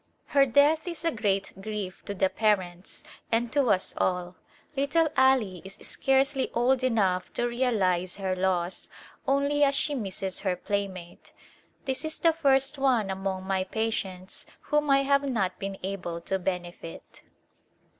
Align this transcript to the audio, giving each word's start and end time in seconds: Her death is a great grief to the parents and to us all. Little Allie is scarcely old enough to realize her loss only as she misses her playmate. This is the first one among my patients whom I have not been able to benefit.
Her 0.25 0.47
death 0.47 0.87
is 0.87 1.05
a 1.05 1.11
great 1.11 1.61
grief 1.61 2.03
to 2.05 2.15
the 2.15 2.27
parents 2.27 3.03
and 3.31 3.53
to 3.53 3.69
us 3.69 3.93
all. 3.99 4.35
Little 4.75 5.09
Allie 5.15 5.61
is 5.63 5.75
scarcely 5.75 6.49
old 6.55 6.83
enough 6.83 7.31
to 7.33 7.45
realize 7.47 8.17
her 8.17 8.35
loss 8.35 8.89
only 9.27 9.63
as 9.63 9.75
she 9.75 9.93
misses 9.93 10.39
her 10.39 10.55
playmate. 10.55 11.31
This 11.85 12.03
is 12.03 12.17
the 12.17 12.33
first 12.33 12.79
one 12.79 13.11
among 13.11 13.43
my 13.45 13.63
patients 13.63 14.47
whom 14.61 14.89
I 14.89 15.03
have 15.03 15.21
not 15.29 15.59
been 15.59 15.77
able 15.83 16.19
to 16.21 16.39
benefit. 16.39 17.21